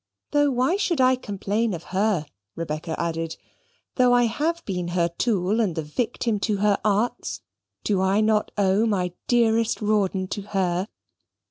[0.31, 3.37] Though why should I complain of her," Rebecca added;
[3.97, 7.41] "though I have been her tool and the victim to her arts,
[7.83, 10.87] do I not owe my dearest Rawdon to her?"